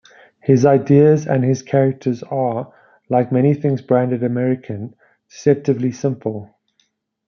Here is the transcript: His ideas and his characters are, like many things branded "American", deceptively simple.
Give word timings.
His 0.41 0.65
ideas 0.65 1.27
and 1.27 1.43
his 1.43 1.61
characters 1.61 2.23
are, 2.23 2.73
like 3.07 3.31
many 3.31 3.53
things 3.53 3.83
branded 3.83 4.23
"American", 4.23 4.95
deceptively 5.29 5.91
simple. 5.91 6.57